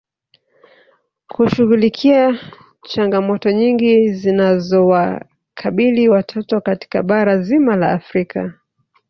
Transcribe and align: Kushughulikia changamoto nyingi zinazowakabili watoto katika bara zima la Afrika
Kushughulikia 1.27 2.39
changamoto 2.87 3.51
nyingi 3.51 4.13
zinazowakabili 4.13 6.09
watoto 6.09 6.61
katika 6.61 7.03
bara 7.03 7.41
zima 7.41 7.75
la 7.75 7.91
Afrika 7.91 8.53